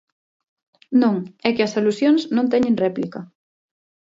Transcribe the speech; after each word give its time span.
Non, 1.01 1.15
é 1.47 1.49
que 1.55 1.65
as 1.67 1.75
alusións 1.79 2.21
non 2.35 2.49
teñen 2.53 2.79
réplica. 2.85 3.19